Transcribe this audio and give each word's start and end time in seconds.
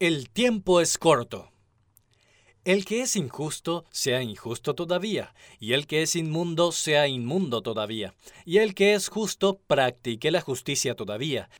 El 0.00 0.30
tiempo 0.30 0.80
es 0.80 0.96
corto. 0.96 1.50
El 2.64 2.86
que 2.86 3.02
es 3.02 3.16
injusto, 3.16 3.84
sea 3.90 4.22
injusto 4.22 4.74
todavía, 4.74 5.34
y 5.58 5.74
el 5.74 5.86
que 5.86 6.00
es 6.00 6.16
inmundo, 6.16 6.72
sea 6.72 7.06
inmundo 7.06 7.60
todavía, 7.60 8.14
y 8.46 8.56
el 8.56 8.74
que 8.74 8.94
es 8.94 9.10
justo, 9.10 9.60
practique 9.66 10.30
la 10.30 10.40
justicia 10.40 10.96
todavía, 10.96 11.50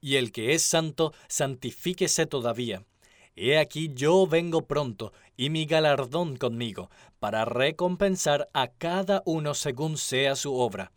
y 0.00 0.16
el 0.16 0.32
que 0.32 0.54
es 0.54 0.62
santo, 0.62 1.12
santifíquese 1.28 2.24
todavía. 2.24 2.86
He 3.34 3.58
aquí 3.58 3.90
yo 3.92 4.26
vengo 4.26 4.66
pronto, 4.66 5.12
y 5.36 5.50
mi 5.50 5.66
galardón 5.66 6.38
conmigo, 6.38 6.90
para 7.18 7.44
recompensar 7.44 8.48
a 8.54 8.68
cada 8.68 9.22
uno 9.26 9.52
según 9.52 9.98
sea 9.98 10.34
su 10.34 10.54
obra. 10.54 10.92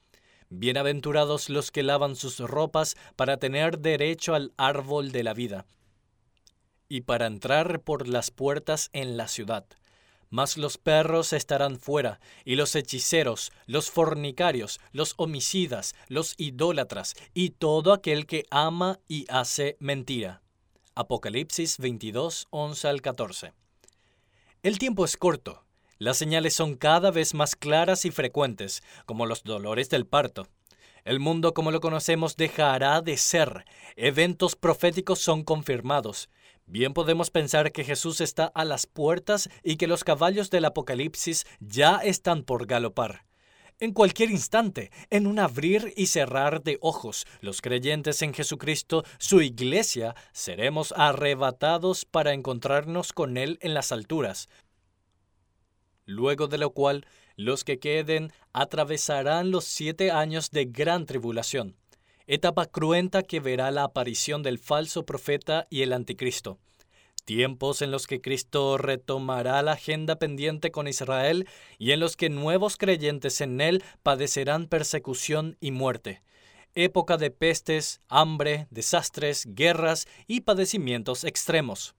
Bienaventurados 0.47 1.49
los 1.49 1.71
que 1.71 1.83
lavan 1.83 2.15
sus 2.15 2.39
ropas 2.39 2.95
para 3.17 3.35
tener 3.35 3.79
derecho 3.79 4.33
al 4.33 4.53
árbol 4.55 5.11
de 5.11 5.23
la 5.23 5.33
vida 5.33 5.65
y 6.89 7.01
para 7.01 7.27
entrar 7.27 7.79
por 7.81 8.07
las 8.07 8.31
puertas 8.31 8.89
en 8.91 9.15
la 9.15 9.27
ciudad. 9.27 9.65
Mas 10.31 10.57
los 10.57 10.77
perros 10.77 11.33
estarán 11.33 11.79
fuera, 11.79 12.19
y 12.45 12.55
los 12.55 12.75
hechiceros, 12.75 13.51
los 13.65 13.89
fornicarios, 13.89 14.79
los 14.91 15.13
homicidas, 15.17 15.95
los 16.07 16.35
idólatras, 16.37 17.15
y 17.33 17.51
todo 17.51 17.93
aquel 17.93 18.25
que 18.25 18.45
ama 18.51 18.99
y 19.07 19.25
hace 19.29 19.77
mentira. 19.79 20.41
Apocalipsis 20.95 21.77
22, 21.77 22.47
11 22.49 22.87
al 22.87 23.01
14. 23.01 23.53
El 24.61 24.77
tiempo 24.77 25.05
es 25.05 25.15
corto. 25.15 25.63
Las 25.97 26.17
señales 26.17 26.53
son 26.53 26.75
cada 26.75 27.11
vez 27.11 27.33
más 27.33 27.55
claras 27.55 28.05
y 28.05 28.11
frecuentes, 28.11 28.83
como 29.05 29.25
los 29.25 29.43
dolores 29.43 29.89
del 29.89 30.05
parto. 30.05 30.47
El 31.05 31.19
mundo 31.19 31.53
como 31.53 31.71
lo 31.71 31.79
conocemos 31.79 32.35
dejará 32.35 33.01
de 33.01 33.17
ser. 33.17 33.65
Eventos 33.95 34.55
proféticos 34.55 35.19
son 35.19 35.43
confirmados. 35.43 36.29
Bien 36.71 36.93
podemos 36.93 37.31
pensar 37.31 37.71
que 37.71 37.83
Jesús 37.83 38.21
está 38.21 38.45
a 38.45 38.63
las 38.63 38.85
puertas 38.85 39.49
y 39.63 39.77
que 39.77 39.87
los 39.87 40.03
caballos 40.03 40.51
del 40.51 40.65
Apocalipsis 40.65 41.47
ya 41.59 41.97
están 41.97 42.43
por 42.43 42.67
galopar. 42.67 43.25
En 43.79 43.91
cualquier 43.91 44.29
instante, 44.29 44.91
en 45.09 45.25
un 45.25 45.39
abrir 45.39 45.91
y 45.97 46.05
cerrar 46.05 46.61
de 46.61 46.77
ojos, 46.79 47.25
los 47.41 47.61
creyentes 47.61 48.21
en 48.21 48.35
Jesucristo, 48.35 49.03
su 49.17 49.41
iglesia, 49.41 50.13
seremos 50.31 50.93
arrebatados 50.95 52.05
para 52.05 52.33
encontrarnos 52.33 53.13
con 53.13 53.37
Él 53.37 53.57
en 53.61 53.73
las 53.73 53.91
alturas. 53.91 54.47
Luego 56.05 56.47
de 56.47 56.59
lo 56.59 56.69
cual, 56.69 57.07
los 57.35 57.63
que 57.63 57.79
queden 57.79 58.31
atravesarán 58.53 59.49
los 59.49 59.63
siete 59.63 60.11
años 60.11 60.51
de 60.51 60.65
gran 60.65 61.07
tribulación 61.07 61.79
etapa 62.31 62.67
cruenta 62.67 63.23
que 63.23 63.39
verá 63.39 63.71
la 63.71 63.83
aparición 63.83 64.43
del 64.43 64.59
falso 64.59 65.03
profeta 65.03 65.65
y 65.71 65.81
el 65.81 65.93
anticristo. 65.93 66.59
Tiempos 67.25 67.81
en 67.81 67.89
los 67.89 68.05
que 68.05 68.21
Cristo 68.21 68.77
retomará 68.77 69.63
la 69.63 69.71
agenda 69.71 70.17
pendiente 70.17 70.69
con 70.69 70.87
Israel 70.87 71.47
y 71.79 71.91
en 71.91 71.99
los 71.99 72.15
que 72.15 72.29
nuevos 72.29 72.77
creyentes 72.77 73.41
en 73.41 73.61
él 73.61 73.83
padecerán 74.03 74.67
persecución 74.67 75.57
y 75.59 75.71
muerte. 75.71 76.21
Época 76.75 77.17
de 77.17 77.31
pestes, 77.31 77.99
hambre, 78.09 78.67
desastres, 78.69 79.47
guerras 79.47 80.07
y 80.27 80.41
padecimientos 80.41 81.23
extremos 81.23 81.95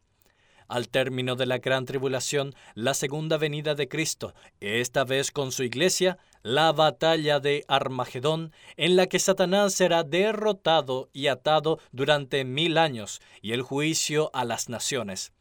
al 0.70 0.88
término 0.88 1.36
de 1.36 1.46
la 1.46 1.58
gran 1.58 1.84
tribulación, 1.84 2.54
la 2.74 2.94
segunda 2.94 3.36
venida 3.36 3.74
de 3.74 3.88
Cristo, 3.88 4.34
esta 4.60 5.04
vez 5.04 5.30
con 5.30 5.52
su 5.52 5.64
iglesia, 5.64 6.18
la 6.42 6.72
batalla 6.72 7.40
de 7.40 7.64
Armagedón, 7.68 8.52
en 8.76 8.96
la 8.96 9.06
que 9.06 9.18
Satanás 9.18 9.74
será 9.74 10.04
derrotado 10.04 11.10
y 11.12 11.26
atado 11.26 11.78
durante 11.92 12.44
mil 12.44 12.78
años, 12.78 13.20
y 13.42 13.52
el 13.52 13.62
juicio 13.62 14.30
a 14.32 14.44
las 14.44 14.68
naciones. 14.68 15.32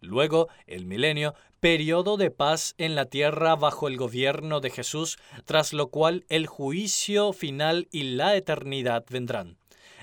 Luego, 0.00 0.48
el 0.66 0.86
milenio, 0.86 1.34
periodo 1.60 2.16
de 2.16 2.30
paz 2.30 2.74
en 2.78 2.94
la 2.94 3.06
tierra 3.06 3.56
bajo 3.56 3.88
el 3.88 3.96
gobierno 3.96 4.60
de 4.60 4.70
Jesús, 4.70 5.18
tras 5.44 5.72
lo 5.72 5.88
cual 5.88 6.24
el 6.28 6.46
juicio 6.46 7.32
final 7.32 7.88
y 7.90 8.04
la 8.14 8.36
eternidad 8.36 9.04
vendrán. 9.10 9.58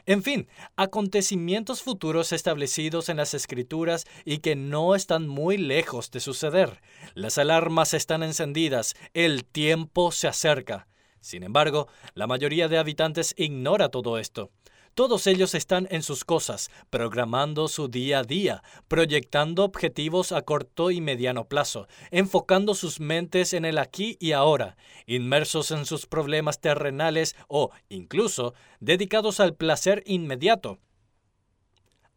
En 0.06 0.22
fin, 0.22 0.50
acontecimientos 0.76 1.82
futuros 1.82 2.34
establecidos 2.34 3.08
en 3.08 3.18
las 3.18 3.34
escrituras 3.34 4.06
y 4.26 4.40
que 4.40 4.56
no 4.56 4.96
están 4.96 5.28
muy 5.30 5.58
lejos 5.58 6.12
de 6.12 6.20
suceder. 6.20 6.82
Las 7.14 7.38
alarmas 7.38 7.94
están 7.94 8.22
encendidas, 8.22 8.96
el 9.14 9.46
tiempo 9.46 10.12
se 10.12 10.28
acerca. 10.28 10.88
Sin 11.22 11.44
embargo, 11.44 11.88
la 12.16 12.28
mayoría 12.28 12.68
de 12.68 12.78
habitantes 12.78 13.34
ignora 13.38 13.88
todo 13.88 14.18
esto. 14.18 14.52
Todos 14.96 15.26
ellos 15.26 15.56
están 15.56 15.88
en 15.90 16.04
sus 16.04 16.24
cosas, 16.24 16.70
programando 16.92 17.68
su 17.68 17.88
día 17.88 18.20
a 18.20 18.24
día, 18.24 18.64
proyectando 18.88 19.64
objetivos 19.64 20.32
a 20.32 20.44
corto 20.44 20.92
y 20.92 21.02
mediano 21.02 21.46
plazo, 21.46 21.88
enfocando 22.12 22.76
sus 22.76 23.00
mentes 23.00 23.54
en 23.54 23.66
el 23.66 23.80
aquí 23.80 24.18
y 24.20 24.34
ahora, 24.34 24.78
inmersos 25.08 25.72
en 25.72 25.88
sus 25.88 26.06
problemas 26.06 26.60
terrenales 26.60 27.36
o, 27.48 27.72
incluso, 27.90 28.54
dedicados 28.80 29.40
al 29.40 29.56
placer 29.56 30.04
inmediato 30.06 30.78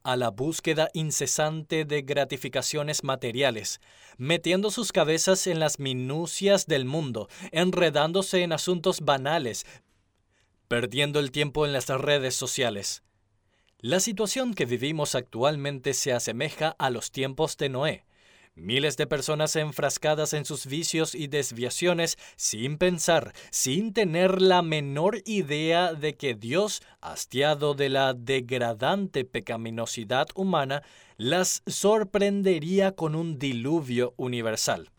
a 0.07 0.15
la 0.15 0.31
búsqueda 0.31 0.89
incesante 0.93 1.85
de 1.85 2.03
gratificaciones 2.03 3.03
materiales, 3.03 3.81
metiendo 4.19 4.71
sus 4.71 4.93
cabezas 4.93 5.49
en 5.49 5.59
las 5.59 5.81
minucias 5.81 6.67
del 6.67 6.85
mundo, 6.85 7.29
enredándose 7.51 8.45
en 8.45 8.53
asuntos 8.53 9.01
banales, 9.01 9.67
perdiendo 10.69 11.21
el 11.21 11.31
tiempo 11.31 11.67
en 11.67 11.73
las 11.73 11.89
redes 11.89 12.35
sociales. 12.35 13.03
La 13.81 14.01
situación 14.01 14.55
que 14.55 14.65
vivimos 14.65 15.15
actualmente 15.15 15.95
se 15.95 16.13
asemeja 16.13 16.75
a 16.79 16.91
los 16.91 17.13
tiempos 17.13 17.57
de 17.57 17.69
Noé. 17.69 18.05
Miles 18.55 18.97
de 18.97 19.07
personas 19.07 19.55
enfrascadas 19.55 20.33
en 20.33 20.47
sus 20.47 20.65
vicios 20.65 21.15
y 21.15 21.27
desviaciones 21.27 22.17
sin 22.37 22.79
pensar, 22.79 23.35
sin 23.51 23.93
tener 23.93 24.41
la 24.41 24.63
menor 24.63 25.21
idea 25.27 25.93
de 25.93 26.17
que 26.17 26.35
Dios, 26.35 26.81
hastiado 27.03 27.75
de 27.75 27.91
la 27.91 28.15
degradante 28.15 29.27
pecaminosidad 29.27 30.29
humana, 30.35 30.83
las 31.19 31.63
sorprendería 31.67 32.93
con 32.93 33.15
un 33.15 33.39
diluvio 33.39 34.15
universal. 34.17 34.91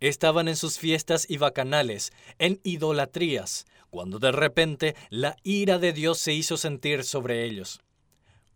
Estaban 0.00 0.48
en 0.48 0.56
sus 0.56 0.80
fiestas 0.80 1.26
y 1.30 1.36
bacanales, 1.36 2.12
en 2.40 2.60
idolatrías, 2.64 3.66
cuando 3.94 4.18
de 4.18 4.32
repente 4.32 4.96
la 5.08 5.36
ira 5.44 5.78
de 5.78 5.92
Dios 5.92 6.18
se 6.18 6.32
hizo 6.32 6.56
sentir 6.56 7.04
sobre 7.04 7.44
ellos. 7.44 7.80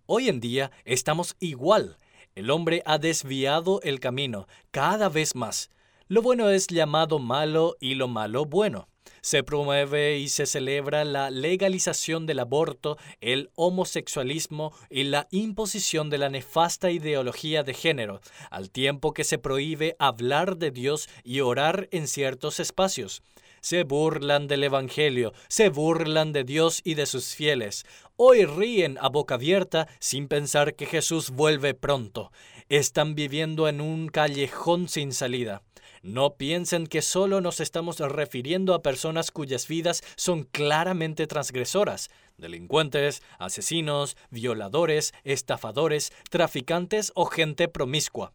Hoy 0.06 0.28
en 0.28 0.40
día 0.40 0.72
estamos 0.84 1.36
igual. 1.38 1.96
El 2.34 2.50
hombre 2.50 2.82
ha 2.84 2.98
desviado 2.98 3.80
el 3.84 4.00
camino 4.00 4.48
cada 4.72 5.08
vez 5.08 5.36
más. 5.36 5.70
Lo 6.08 6.22
bueno 6.22 6.50
es 6.50 6.66
llamado 6.66 7.20
malo 7.20 7.76
y 7.78 7.94
lo 7.94 8.08
malo 8.08 8.46
bueno. 8.46 8.88
Se 9.20 9.44
promueve 9.44 10.18
y 10.18 10.28
se 10.28 10.44
celebra 10.44 11.04
la 11.04 11.30
legalización 11.30 12.26
del 12.26 12.40
aborto, 12.40 12.96
el 13.20 13.50
homosexualismo 13.54 14.72
y 14.90 15.04
la 15.04 15.28
imposición 15.30 16.10
de 16.10 16.18
la 16.18 16.30
nefasta 16.30 16.90
ideología 16.90 17.62
de 17.62 17.74
género, 17.74 18.20
al 18.50 18.72
tiempo 18.72 19.14
que 19.14 19.22
se 19.22 19.38
prohíbe 19.38 19.94
hablar 20.00 20.56
de 20.56 20.72
Dios 20.72 21.08
y 21.22 21.42
orar 21.42 21.88
en 21.92 22.08
ciertos 22.08 22.58
espacios. 22.58 23.22
Se 23.60 23.84
burlan 23.84 24.48
del 24.48 24.64
Evangelio, 24.64 25.32
se 25.48 25.68
burlan 25.68 26.32
de 26.32 26.44
Dios 26.44 26.80
y 26.84 26.94
de 26.94 27.06
sus 27.06 27.34
fieles. 27.34 27.84
Hoy 28.16 28.44
ríen 28.44 28.98
a 29.00 29.08
boca 29.08 29.34
abierta 29.34 29.88
sin 30.00 30.28
pensar 30.28 30.74
que 30.74 30.86
Jesús 30.86 31.30
vuelve 31.30 31.74
pronto. 31.74 32.32
Están 32.68 33.14
viviendo 33.14 33.68
en 33.68 33.80
un 33.80 34.08
callejón 34.08 34.88
sin 34.88 35.12
salida. 35.12 35.62
No 36.02 36.36
piensen 36.36 36.86
que 36.86 37.02
solo 37.02 37.40
nos 37.40 37.60
estamos 37.60 37.98
refiriendo 37.98 38.74
a 38.74 38.82
personas 38.82 39.30
cuyas 39.30 39.66
vidas 39.66 40.02
son 40.16 40.44
claramente 40.44 41.26
transgresoras, 41.26 42.10
delincuentes, 42.36 43.22
asesinos, 43.38 44.16
violadores, 44.30 45.12
estafadores, 45.24 46.12
traficantes 46.30 47.12
o 47.14 47.26
gente 47.26 47.68
promiscua. 47.68 48.32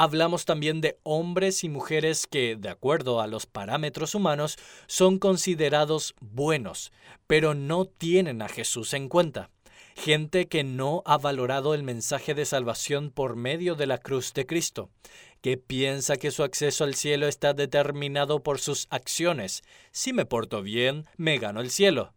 Hablamos 0.00 0.44
también 0.44 0.80
de 0.80 0.96
hombres 1.02 1.64
y 1.64 1.68
mujeres 1.68 2.28
que, 2.28 2.54
de 2.54 2.68
acuerdo 2.68 3.20
a 3.20 3.26
los 3.26 3.46
parámetros 3.46 4.14
humanos, 4.14 4.56
son 4.86 5.18
considerados 5.18 6.14
buenos, 6.20 6.92
pero 7.26 7.52
no 7.52 7.84
tienen 7.84 8.40
a 8.40 8.48
Jesús 8.48 8.94
en 8.94 9.08
cuenta. 9.08 9.50
Gente 9.96 10.46
que 10.46 10.62
no 10.62 11.02
ha 11.04 11.18
valorado 11.18 11.74
el 11.74 11.82
mensaje 11.82 12.34
de 12.34 12.44
salvación 12.44 13.10
por 13.10 13.34
medio 13.34 13.74
de 13.74 13.88
la 13.88 13.98
cruz 13.98 14.32
de 14.34 14.46
Cristo, 14.46 14.88
que 15.40 15.56
piensa 15.56 16.16
que 16.16 16.30
su 16.30 16.44
acceso 16.44 16.84
al 16.84 16.94
cielo 16.94 17.26
está 17.26 17.52
determinado 17.52 18.44
por 18.44 18.60
sus 18.60 18.86
acciones. 18.90 19.64
Si 19.90 20.12
me 20.12 20.24
porto 20.24 20.62
bien, 20.62 21.06
me 21.16 21.38
gano 21.38 21.60
el 21.60 21.70
cielo. 21.70 22.14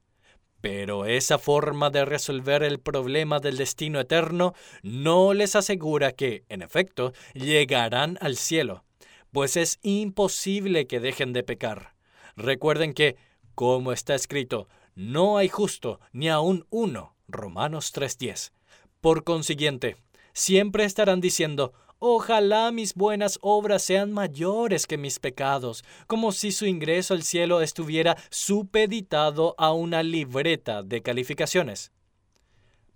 Pero 0.62 1.06
esa 1.06 1.40
forma 1.40 1.90
de 1.90 2.06
resolver 2.06 2.64
el 2.64 2.80
problema 2.80 3.40
del 3.40 3.58
destino 3.58 4.00
eterno 4.00 4.54
no 4.84 5.34
les 5.34 5.56
asegura 5.56 6.12
que, 6.12 6.44
en 6.50 6.62
efecto, 6.62 7.14
llegarán 7.34 8.18
al 8.22 8.38
cielo, 8.38 8.84
pues 9.32 9.58
es 9.58 9.80
imposible 9.82 10.88
que 10.88 11.00
dejen 11.00 11.34
de 11.34 11.44
pecar. 11.44 11.96
Recuerden 12.36 12.94
que, 12.94 13.18
como 13.56 13.92
está 13.92 14.14
escrito, 14.14 14.68
no 14.96 15.38
hay 15.38 15.50
justo 15.50 16.00
ni 16.12 16.30
aun 16.30 16.66
uno. 16.70 17.16
Romanos 17.28 17.92
3:10. 17.94 18.52
Por 19.00 19.24
consiguiente, 19.24 19.96
siempre 20.34 20.84
estarán 20.84 21.22
diciendo, 21.22 21.74
Ojalá 22.04 22.72
mis 22.72 22.96
buenas 22.96 23.38
obras 23.44 23.84
sean 23.84 24.12
mayores 24.12 24.88
que 24.88 24.98
mis 24.98 25.20
pecados, 25.20 25.84
como 26.08 26.32
si 26.32 26.52
su 26.52 26.66
ingreso 26.66 27.14
al 27.14 27.22
cielo 27.22 27.62
estuviera 27.62 28.18
supeditado 28.32 29.54
a 29.60 29.72
una 29.72 30.02
libreta 30.02 30.82
de 30.82 31.04
calificaciones. 31.04 31.92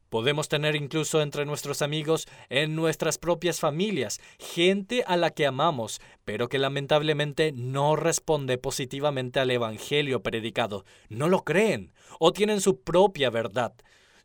Podemos 0.09 0.49
tener 0.49 0.75
incluso 0.75 1.21
entre 1.21 1.45
nuestros 1.45 1.83
amigos, 1.83 2.27
en 2.49 2.75
nuestras 2.75 3.19
propias 3.19 3.59
familias, 3.59 4.19
gente 4.39 5.03
a 5.05 5.17
la 5.17 5.29
que 5.29 5.45
amamos, 5.45 6.01
pero 6.23 6.49
que 6.49 6.57
lamentablemente 6.57 7.51
no 7.51 7.95
responde 7.95 8.57
positivamente 8.57 9.39
al 9.39 9.51
Evangelio 9.51 10.23
predicado. 10.23 10.83
No 11.09 11.29
lo 11.29 11.43
creen 11.43 11.93
o 12.17 12.33
tienen 12.33 12.59
su 12.59 12.81
propia 12.81 13.29
verdad 13.29 13.75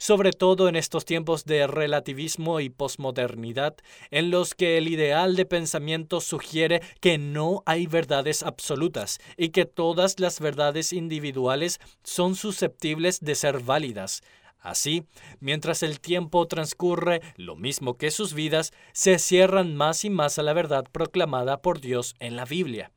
sobre 0.00 0.32
todo 0.32 0.66
en 0.68 0.76
estos 0.76 1.04
tiempos 1.04 1.44
de 1.44 1.66
relativismo 1.66 2.60
y 2.60 2.70
posmodernidad, 2.70 3.76
en 4.10 4.30
los 4.30 4.54
que 4.54 4.78
el 4.78 4.88
ideal 4.88 5.36
de 5.36 5.44
pensamiento 5.44 6.22
sugiere 6.22 6.80
que 7.00 7.18
no 7.18 7.62
hay 7.66 7.86
verdades 7.86 8.42
absolutas 8.42 9.18
y 9.36 9.50
que 9.50 9.66
todas 9.66 10.18
las 10.18 10.40
verdades 10.40 10.94
individuales 10.94 11.80
son 12.02 12.34
susceptibles 12.34 13.20
de 13.20 13.34
ser 13.34 13.60
válidas. 13.60 14.22
Así, 14.58 15.04
mientras 15.38 15.82
el 15.82 16.00
tiempo 16.00 16.48
transcurre, 16.48 17.20
lo 17.36 17.56
mismo 17.56 17.98
que 17.98 18.10
sus 18.10 18.32
vidas, 18.32 18.72
se 18.94 19.18
cierran 19.18 19.76
más 19.76 20.06
y 20.06 20.10
más 20.10 20.38
a 20.38 20.42
la 20.42 20.54
verdad 20.54 20.84
proclamada 20.90 21.60
por 21.60 21.80
Dios 21.80 22.14
en 22.20 22.36
la 22.36 22.46
Biblia 22.46 22.90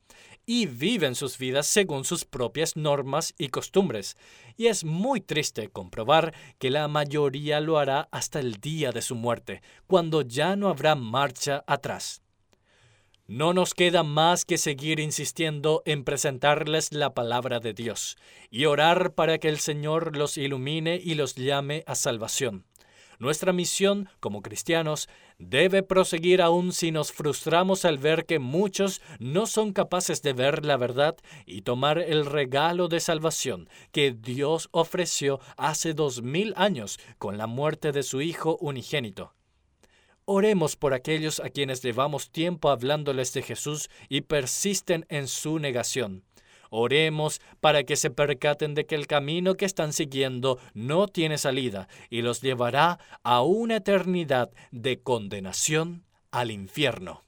y 0.46 0.66
viven 0.66 1.14
sus 1.14 1.38
vidas 1.38 1.66
según 1.66 2.04
sus 2.04 2.24
propias 2.24 2.76
normas 2.76 3.34
y 3.38 3.48
costumbres. 3.48 4.16
Y 4.56 4.66
es 4.66 4.84
muy 4.84 5.20
triste 5.20 5.68
comprobar 5.68 6.34
que 6.58 6.70
la 6.70 6.88
mayoría 6.88 7.60
lo 7.60 7.78
hará 7.78 8.08
hasta 8.10 8.40
el 8.40 8.54
día 8.60 8.92
de 8.92 9.02
su 9.02 9.14
muerte, 9.14 9.62
cuando 9.86 10.22
ya 10.22 10.56
no 10.56 10.68
habrá 10.68 10.94
marcha 10.94 11.64
atrás. 11.66 12.22
No 13.26 13.54
nos 13.54 13.72
queda 13.72 14.02
más 14.02 14.44
que 14.44 14.58
seguir 14.58 15.00
insistiendo 15.00 15.82
en 15.86 16.04
presentarles 16.04 16.92
la 16.92 17.14
palabra 17.14 17.58
de 17.58 17.72
Dios 17.72 18.18
y 18.50 18.66
orar 18.66 19.14
para 19.14 19.38
que 19.38 19.48
el 19.48 19.60
Señor 19.60 20.14
los 20.14 20.36
ilumine 20.36 21.00
y 21.02 21.14
los 21.14 21.34
llame 21.34 21.84
a 21.86 21.94
salvación. 21.94 22.66
Nuestra 23.18 23.52
misión 23.52 24.08
como 24.20 24.42
cristianos 24.42 25.08
debe 25.38 25.82
proseguir 25.82 26.42
aún 26.42 26.72
si 26.72 26.92
nos 26.92 27.12
frustramos 27.12 27.84
al 27.84 27.98
ver 27.98 28.26
que 28.26 28.38
muchos 28.38 29.00
no 29.18 29.46
son 29.46 29.72
capaces 29.72 30.22
de 30.22 30.32
ver 30.32 30.64
la 30.64 30.76
verdad 30.76 31.16
y 31.46 31.62
tomar 31.62 31.98
el 31.98 32.26
regalo 32.26 32.88
de 32.88 33.00
salvación 33.00 33.68
que 33.92 34.12
Dios 34.12 34.68
ofreció 34.72 35.40
hace 35.56 35.94
dos 35.94 36.22
mil 36.22 36.54
años 36.56 36.98
con 37.18 37.38
la 37.38 37.46
muerte 37.46 37.92
de 37.92 38.02
su 38.02 38.20
Hijo 38.20 38.56
unigénito. 38.60 39.34
Oremos 40.26 40.76
por 40.76 40.94
aquellos 40.94 41.38
a 41.40 41.50
quienes 41.50 41.82
llevamos 41.82 42.30
tiempo 42.30 42.70
hablándoles 42.70 43.34
de 43.34 43.42
Jesús 43.42 43.90
y 44.08 44.22
persisten 44.22 45.04
en 45.10 45.28
su 45.28 45.58
negación. 45.58 46.24
Oremos 46.76 47.40
para 47.60 47.84
que 47.84 47.94
se 47.94 48.10
percaten 48.10 48.74
de 48.74 48.84
que 48.84 48.96
el 48.96 49.06
camino 49.06 49.54
que 49.54 49.64
están 49.64 49.92
siguiendo 49.92 50.58
no 50.72 51.06
tiene 51.06 51.38
salida 51.38 51.86
y 52.10 52.22
los 52.22 52.40
llevará 52.40 52.98
a 53.22 53.42
una 53.42 53.76
eternidad 53.76 54.50
de 54.72 55.00
condenación 55.00 56.04
al 56.32 56.50
infierno. 56.50 57.22